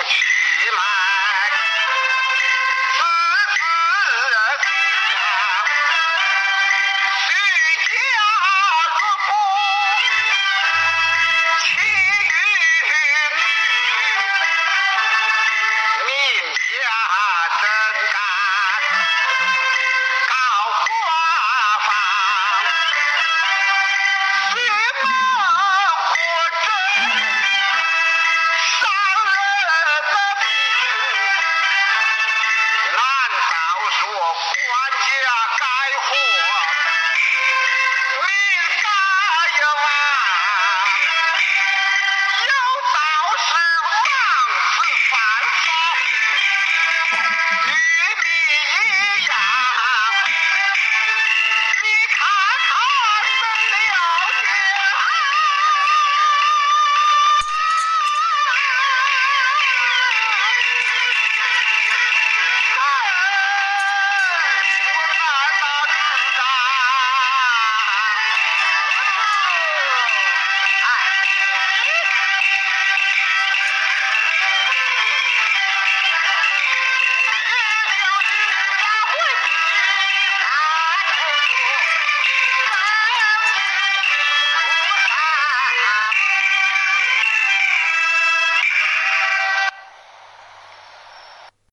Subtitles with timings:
[0.00, 0.16] 我去
[0.56, 1.09] 你